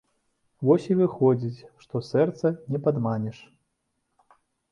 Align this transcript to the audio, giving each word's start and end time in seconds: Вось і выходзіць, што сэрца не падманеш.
Вось 0.67 0.87
і 0.87 0.95
выходзіць, 1.01 1.65
што 1.83 2.01
сэрца 2.09 2.53
не 2.75 2.79
падманеш. 2.87 3.37